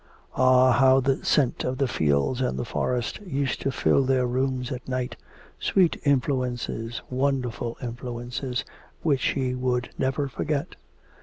Ah, 0.35 0.71
how 0.71 0.99
the 0.99 1.23
scent 1.23 1.63
of 1.63 1.77
the 1.77 1.87
fields 1.87 2.41
and 2.41 2.57
the 2.57 2.65
forest 2.65 3.19
used 3.21 3.61
to 3.61 3.71
fill 3.71 4.03
their 4.03 4.25
rooms 4.25 4.71
at 4.71 4.87
night, 4.87 5.15
sweet 5.59 5.95
influences, 6.03 7.03
wonderful 7.11 7.77
influences, 7.83 8.65
which 9.03 9.19
she 9.21 9.53
would 9.53 9.91
never 9.99 10.27
forget.... 10.27 10.75